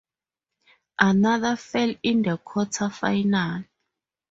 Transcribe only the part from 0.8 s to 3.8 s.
Another fell in the quarterfinal.